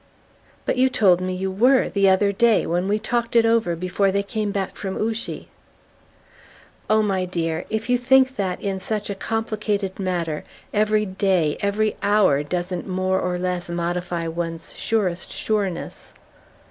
"But 0.65 0.77
you 0.77 0.89
told 0.89 1.21
me 1.21 1.31
you 1.35 1.51
were, 1.51 1.87
the 1.87 2.09
other 2.09 2.31
day, 2.31 2.65
when 2.65 2.87
we 2.87 2.97
talked 2.97 3.35
it 3.35 3.45
over 3.45 3.75
before 3.75 4.11
they 4.11 4.23
came 4.23 4.49
back 4.51 4.75
from 4.75 4.97
Ouchy." 4.97 5.49
"Oh, 6.89 7.03
my 7.03 7.23
dear 7.25 7.65
if 7.69 7.87
you 7.87 7.99
think 7.99 8.35
that, 8.35 8.59
in 8.59 8.79
such 8.79 9.11
a 9.11 9.13
complicated 9.13 9.99
matter, 9.99 10.43
every 10.73 11.05
day, 11.05 11.55
every 11.59 11.97
hour, 12.01 12.41
doesn't 12.41 12.87
more 12.87 13.19
or 13.19 13.37
less 13.37 13.69
modify 13.69 14.27
one's 14.27 14.73
surest 14.75 15.31
sureness!" 15.31 16.13